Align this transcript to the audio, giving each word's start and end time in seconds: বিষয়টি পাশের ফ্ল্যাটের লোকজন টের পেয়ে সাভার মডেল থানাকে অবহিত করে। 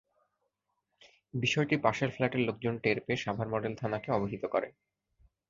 বিষয়টি 1.33 1.75
পাশের 1.77 2.09
ফ্ল্যাটের 2.11 2.41
লোকজন 2.41 2.75
টের 2.77 2.97
পেয়ে 3.01 3.21
সাভার 3.23 3.47
মডেল 3.49 3.73
থানাকে 3.75 4.09
অবহিত 4.11 4.43
করে। 4.45 4.67